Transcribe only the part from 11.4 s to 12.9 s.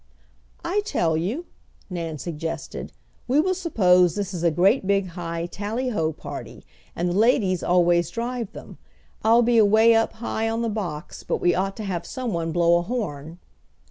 ought to have someone blow a